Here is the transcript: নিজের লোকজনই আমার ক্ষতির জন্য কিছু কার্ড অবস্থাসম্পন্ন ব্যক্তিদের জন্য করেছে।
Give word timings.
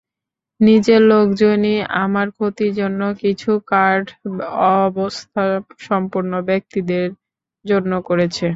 নিজের 0.59 1.01
লোকজনই 1.11 1.75
আমার 2.03 2.27
ক্ষতির 2.35 2.71
জন্য 2.79 3.01
কিছু 3.21 3.51
কার্ড 3.71 4.05
অবস্থাসম্পন্ন 4.77 6.31
ব্যক্তিদের 6.49 7.07
জন্য 7.65 7.91
করেছে। 8.09 8.47